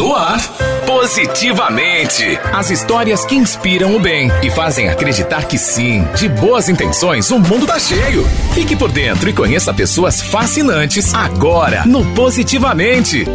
No 0.00 0.16
ar, 0.16 0.40
Positivamente. 0.86 2.24
As 2.54 2.70
histórias 2.70 3.22
que 3.26 3.34
inspiram 3.34 3.94
o 3.94 4.00
bem 4.00 4.30
e 4.42 4.48
fazem 4.48 4.88
acreditar 4.88 5.46
que 5.46 5.58
sim, 5.58 6.04
de 6.16 6.26
boas 6.26 6.70
intenções, 6.70 7.30
o 7.30 7.38
mundo 7.38 7.66
tá 7.66 7.78
cheio. 7.78 8.24
Fique 8.54 8.74
por 8.74 8.90
dentro 8.90 9.28
e 9.28 9.34
conheça 9.34 9.74
pessoas 9.74 10.22
fascinantes 10.22 11.12
agora 11.12 11.84
no 11.84 12.02
Positivamente. 12.14 13.26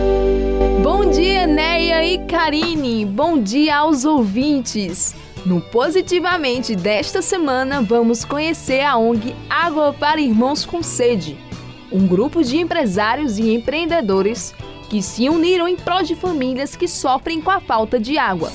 Bom 0.82 1.08
dia, 1.12 1.46
Neia 1.46 2.04
e 2.04 2.18
Karine. 2.26 3.06
Bom 3.06 3.40
dia 3.40 3.78
aos 3.78 4.04
ouvintes. 4.04 5.14
No 5.46 5.62
Positivamente 5.62 6.76
desta 6.76 7.22
semana, 7.22 7.84
vamos 7.84 8.26
conhecer 8.26 8.82
a 8.82 8.98
ONG 8.98 9.36
Água 9.48 9.94
para 9.94 10.20
Irmãos 10.20 10.66
com 10.66 10.82
Sede, 10.82 11.38
um 11.92 12.08
grupo 12.08 12.44
de 12.44 12.58
empresários 12.58 13.38
e 13.38 13.54
empreendedores 13.54 14.52
que 14.90 15.02
se 15.02 15.30
uniram 15.30 15.68
em 15.68 15.76
prol 15.76 16.04
de 16.04 16.16
famílias 16.16 16.76
que 16.76 16.88
sofrem 16.88 17.42
com 17.42 17.52
a 17.52 17.60
falta 17.60 18.00
de 18.00 18.18
água. 18.18 18.52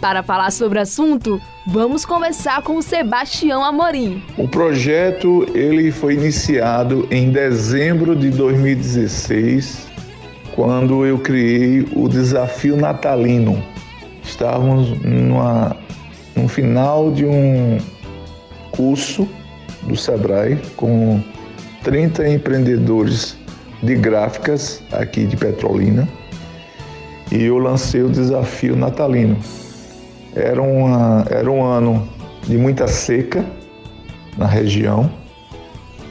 Para 0.00 0.22
falar 0.22 0.50
sobre 0.50 0.78
o 0.78 0.82
assunto, 0.82 1.40
vamos 1.66 2.04
conversar 2.04 2.62
com 2.62 2.76
o 2.76 2.82
Sebastião 2.82 3.64
Amorim. 3.64 4.22
O 4.36 4.46
projeto 4.46 5.46
ele 5.54 5.90
foi 5.90 6.14
iniciado 6.14 7.08
em 7.10 7.30
dezembro 7.30 8.14
de 8.14 8.28
2016, 8.30 9.86
quando 10.54 11.06
eu 11.06 11.18
criei 11.18 11.86
o 11.96 12.08
desafio 12.08 12.76
natalino. 12.76 13.64
Estávamos 14.22 14.90
numa, 15.02 15.76
no 16.36 16.48
final 16.48 17.10
de 17.10 17.24
um 17.24 17.78
curso 18.70 19.28
do 19.82 19.96
Sebrae 19.96 20.58
com 20.76 21.22
30 21.82 22.28
empreendedores 22.28 23.38
de 23.84 23.94
gráficas 23.94 24.82
aqui 24.90 25.24
de 25.26 25.36
Petrolina 25.36 26.08
e 27.30 27.44
eu 27.44 27.58
lancei 27.58 28.02
o 28.02 28.08
desafio 28.08 28.76
natalino. 28.76 29.36
Era, 30.34 30.60
uma, 30.60 31.24
era 31.30 31.50
um 31.50 31.62
ano 31.62 32.08
de 32.42 32.56
muita 32.56 32.86
seca 32.86 33.44
na 34.36 34.46
região 34.46 35.10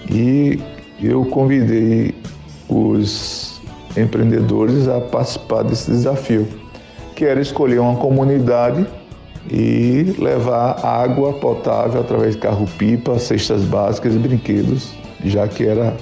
e 0.10 0.60
eu 1.02 1.26
convidei 1.26 2.16
os 2.70 3.62
empreendedores 3.98 4.88
a 4.88 5.02
participar 5.02 5.64
desse 5.64 5.92
desafio, 5.92 6.48
que 7.16 7.26
era 7.26 7.42
escolher 7.42 7.80
uma 7.80 7.96
comunidade 7.96 8.86
e 9.52 10.16
levar 10.18 10.86
água 10.86 11.34
potável 11.34 12.02
através 12.02 12.36
de 12.36 12.42
carro-pipa, 12.42 13.20
cestas 13.20 13.64
básicas 13.64 14.16
e 14.16 14.18
brinquedos, 14.18 14.94
já 15.26 15.48
que 15.48 15.66
era 15.66 15.96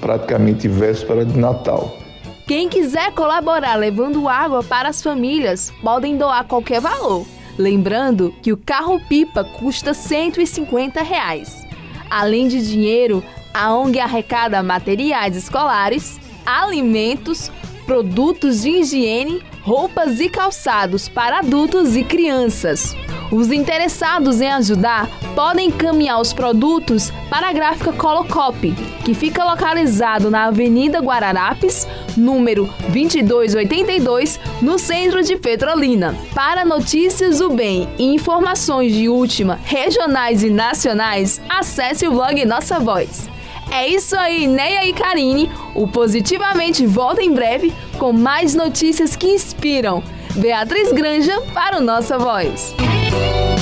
praticamente 0.00 0.68
véspera 0.68 1.24
de 1.24 1.38
Natal. 1.38 1.98
Quem 2.46 2.68
quiser 2.68 3.12
colaborar 3.12 3.76
levando 3.76 4.28
água 4.28 4.62
para 4.62 4.90
as 4.90 5.02
famílias, 5.02 5.72
podem 5.82 6.16
doar 6.16 6.44
qualquer 6.44 6.80
valor. 6.80 7.26
Lembrando 7.56 8.34
que 8.42 8.52
o 8.52 8.56
carro-pipa 8.56 9.44
custa 9.44 9.94
150 9.94 11.02
reais. 11.02 11.64
Além 12.10 12.48
de 12.48 12.66
dinheiro, 12.66 13.24
a 13.54 13.74
ONG 13.74 13.98
arrecada 13.98 14.62
materiais 14.62 15.36
escolares, 15.36 16.20
alimentos, 16.44 17.50
produtos 17.86 18.62
de 18.62 18.70
higiene, 18.70 19.42
roupas 19.62 20.20
e 20.20 20.28
calçados 20.28 21.08
para 21.08 21.38
adultos 21.38 21.96
e 21.96 22.04
crianças. 22.04 22.94
Os 23.34 23.50
interessados 23.50 24.40
em 24.40 24.48
ajudar 24.48 25.10
podem 25.34 25.66
encaminhar 25.66 26.20
os 26.20 26.32
produtos 26.32 27.12
para 27.28 27.48
a 27.48 27.52
gráfica 27.52 27.92
Colocop, 27.92 28.72
que 29.04 29.12
fica 29.12 29.44
localizado 29.44 30.30
na 30.30 30.44
Avenida 30.44 31.00
Guararapes, 31.00 31.84
número 32.16 32.72
2282, 32.90 34.38
no 34.62 34.78
centro 34.78 35.20
de 35.20 35.34
Petrolina. 35.34 36.14
Para 36.32 36.64
notícias 36.64 37.40
do 37.40 37.50
bem 37.50 37.88
e 37.98 38.04
informações 38.14 38.94
de 38.94 39.08
última, 39.08 39.58
regionais 39.64 40.44
e 40.44 40.48
nacionais, 40.48 41.40
acesse 41.48 42.06
o 42.06 42.12
blog 42.12 42.44
Nossa 42.44 42.78
Voz. 42.78 43.28
É 43.68 43.88
isso 43.88 44.16
aí, 44.16 44.46
Neia 44.46 44.86
e 44.86 44.92
Karine. 44.92 45.50
O 45.74 45.88
Positivamente 45.88 46.86
volta 46.86 47.20
em 47.20 47.34
breve 47.34 47.72
com 47.98 48.12
mais 48.12 48.54
notícias 48.54 49.16
que 49.16 49.26
inspiram. 49.26 50.04
Beatriz 50.36 50.92
Granja 50.92 51.40
para 51.52 51.78
o 51.78 51.80
Nossa 51.80 52.16
Voz. 52.16 52.72
Thank 53.16 53.58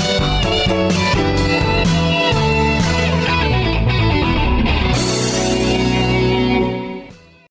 you. 2.46 2.51